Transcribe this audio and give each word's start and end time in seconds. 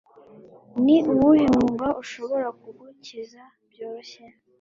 Ni 0.83 0.97
uwuhe 1.11 1.45
mwuga 1.53 1.87
ushobora 2.01 2.47
kugukiza 2.59 3.41
byoroshye? 3.71 4.23